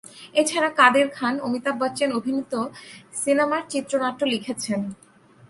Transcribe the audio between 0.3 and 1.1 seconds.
এছাড়া কাদের